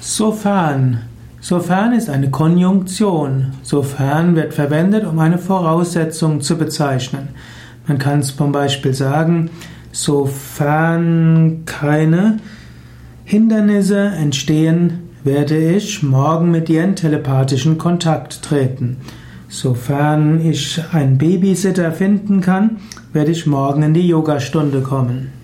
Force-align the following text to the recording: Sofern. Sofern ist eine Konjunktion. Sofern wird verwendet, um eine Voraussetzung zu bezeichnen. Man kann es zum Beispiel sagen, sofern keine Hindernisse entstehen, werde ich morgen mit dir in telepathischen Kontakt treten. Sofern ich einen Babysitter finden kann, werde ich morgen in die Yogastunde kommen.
Sofern. 0.00 1.00
Sofern 1.40 1.92
ist 1.92 2.10
eine 2.10 2.30
Konjunktion. 2.30 3.52
Sofern 3.62 4.36
wird 4.36 4.54
verwendet, 4.54 5.04
um 5.06 5.18
eine 5.18 5.38
Voraussetzung 5.38 6.40
zu 6.40 6.56
bezeichnen. 6.56 7.28
Man 7.86 7.98
kann 7.98 8.20
es 8.20 8.36
zum 8.36 8.52
Beispiel 8.52 8.92
sagen, 8.92 9.50
sofern 9.92 11.62
keine 11.64 12.38
Hindernisse 13.24 13.98
entstehen, 13.98 15.10
werde 15.24 15.56
ich 15.56 16.02
morgen 16.02 16.50
mit 16.50 16.68
dir 16.68 16.84
in 16.84 16.96
telepathischen 16.96 17.78
Kontakt 17.78 18.42
treten. 18.42 18.98
Sofern 19.48 20.44
ich 20.44 20.82
einen 20.92 21.18
Babysitter 21.18 21.92
finden 21.92 22.40
kann, 22.40 22.78
werde 23.12 23.30
ich 23.30 23.46
morgen 23.46 23.82
in 23.82 23.94
die 23.94 24.06
Yogastunde 24.06 24.82
kommen. 24.82 25.37